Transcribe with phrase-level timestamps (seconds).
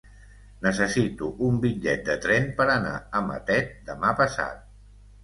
[0.67, 4.65] Necessito un bitllet de tren per anar a Matet demà passat.